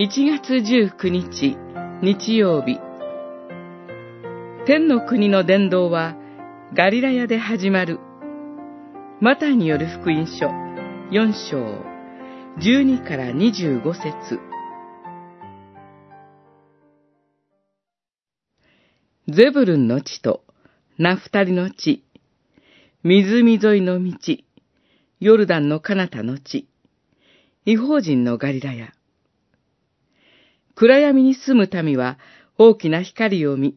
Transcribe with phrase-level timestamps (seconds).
[0.00, 1.58] 1月19日
[2.00, 2.80] 日曜日。
[4.64, 6.16] 天の国の伝道は
[6.72, 8.00] ガリラヤで始まる。
[9.20, 10.46] マタイによる福音書
[11.10, 11.58] 4章
[12.60, 14.40] 12から25節。
[19.28, 20.44] ゼブルンの地と
[20.96, 22.02] ナフタリの地、
[23.02, 24.14] 湖沿いの道、
[25.20, 26.66] ヨルダンの彼方の地、
[27.66, 28.94] 違法人のガリラヤ。
[30.82, 32.16] 暗闇に住む民は
[32.56, 33.76] 大きな光を見、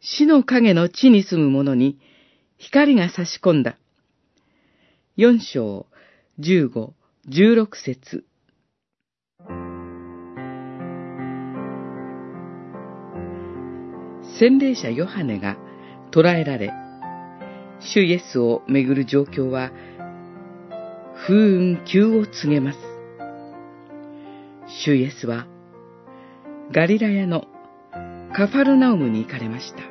[0.00, 1.98] 死の影の地に住む者に
[2.56, 3.76] 光が差し込んだ。
[5.14, 5.84] 四章、
[6.38, 6.94] 十五、
[7.28, 8.24] 十六節。
[14.38, 15.58] 洗礼者ヨハネが
[16.12, 16.72] 捕らえられ、
[17.78, 19.70] 主イエスをめぐる状況は
[21.26, 22.92] 風雲急を告げます。
[24.84, 25.46] 主イエスは、
[26.74, 27.44] ガリラヤの
[28.34, 29.82] カファルナウムに行かれました。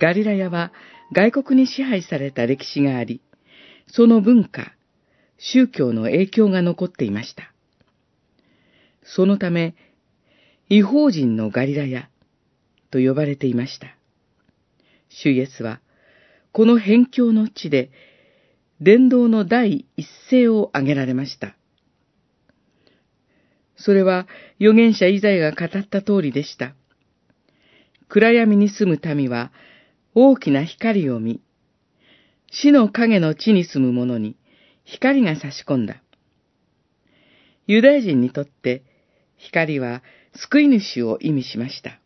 [0.00, 0.72] ガリラヤは
[1.14, 3.22] 外国に支配された歴史があり、
[3.86, 4.72] その文化、
[5.38, 7.54] 宗教の影響が残っていました。
[9.04, 9.76] そのため、
[10.68, 12.08] 違法人のガリラヤ
[12.90, 13.96] と呼ばれていました。
[15.08, 15.80] 主イエスは、
[16.50, 17.92] この辺境の地で
[18.80, 21.54] 伝道の第一声を挙げられました。
[23.80, 24.26] それは
[24.60, 26.74] 預言者イザヤが語った通りでした。
[28.08, 29.52] 暗闇に住む民は
[30.14, 31.40] 大きな光を見、
[32.50, 34.36] 死の影の地に住む者に
[34.84, 36.02] 光が差し込んだ。
[37.66, 38.82] ユダヤ人にとって
[39.36, 40.02] 光は
[40.34, 42.00] 救い主を意味しました。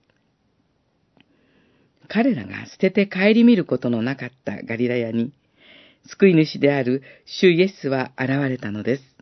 [2.09, 5.33] 彼らが捨てて帰り見ることのなかったガリラヤに、
[6.07, 9.14] 救い主である主イエスは現れたのです。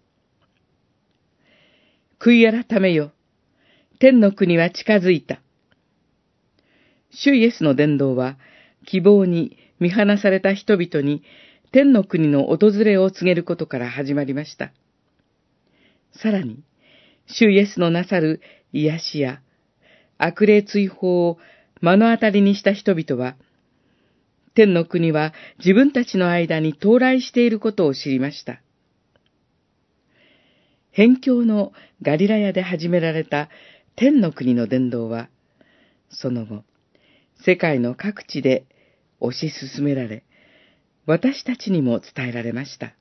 [2.23, 3.11] 悔い改めよ。
[3.99, 5.41] 天の国は近づいた。
[7.11, 8.39] 主イエスの伝道は、
[8.87, 11.25] 希望に見放された人々に
[11.73, 14.71] 天の国の訪れを告げることから始まりました。
[16.13, 16.63] さらに、
[17.27, 18.41] 主イエスのなさる
[18.73, 19.41] 癒しや
[20.17, 21.39] 悪霊追放を
[21.81, 23.35] 目の当たりにした人々は、
[24.55, 28.61] 天の国は自分たちの間に到来していることを知りました。
[30.93, 31.73] 辺境の
[32.03, 33.49] ガリラヤで始められた
[33.97, 35.29] 天の国の伝道は、
[36.11, 36.65] その後、
[37.45, 38.67] 世界の各地で
[39.21, 40.23] 推し進められ、
[41.07, 42.95] 私たちにも伝えられました。